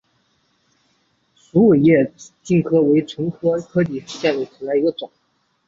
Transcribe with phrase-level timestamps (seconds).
[1.35, 2.11] 鼠尾草叶
[2.41, 5.11] 荆芥为唇形科荆芥属下的一个种。